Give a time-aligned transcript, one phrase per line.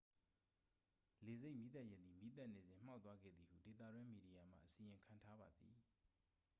[1.23, 5.75] လေဆိပ်မီးသတ်ယာဉ်သည် မီးသတ်နေစဉ် မှောက်သွားခဲ့သည်ဟု ဒေသတွင်းမီဒီယာမှ အစီရင်ခံထားပါသည်